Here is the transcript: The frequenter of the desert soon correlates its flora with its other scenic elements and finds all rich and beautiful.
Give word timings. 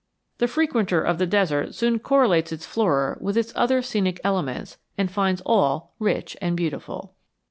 The 0.39 0.47
frequenter 0.47 0.99
of 1.03 1.19
the 1.19 1.27
desert 1.27 1.75
soon 1.75 1.99
correlates 1.99 2.51
its 2.51 2.65
flora 2.65 3.19
with 3.21 3.37
its 3.37 3.53
other 3.55 3.83
scenic 3.83 4.19
elements 4.23 4.79
and 4.97 5.11
finds 5.11 5.43
all 5.45 5.93
rich 5.99 6.35
and 6.41 6.57
beautiful. 6.57 7.13